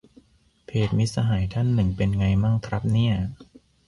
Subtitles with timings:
[0.65, 3.13] เพจมิตรสหายท่านหนึ่งเป็นไงมั่งครับเนี่ย